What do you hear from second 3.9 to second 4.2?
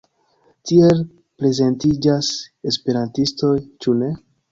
ne?